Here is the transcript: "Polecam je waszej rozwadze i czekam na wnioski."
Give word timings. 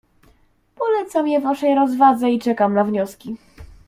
"Polecam 0.75 1.27
je 1.27 1.39
waszej 1.39 1.75
rozwadze 1.75 2.29
i 2.31 2.39
czekam 2.39 2.73
na 2.73 2.83
wnioski." 2.83 3.35